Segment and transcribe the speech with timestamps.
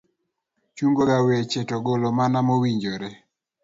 [0.75, 3.09] chungo ga weche to golo mana ma owinjore.